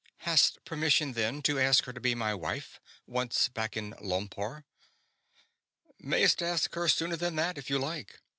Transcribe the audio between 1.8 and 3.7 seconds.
her to be my wife, once